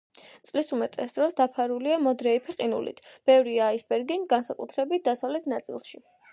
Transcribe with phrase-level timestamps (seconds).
[0.47, 6.07] წლის უმეტეს დროს დაფარულია მოდრეიფე ყინულით, ბევრია აისბერგი, განსაკუთრებით დასავლეთ ნაწილში.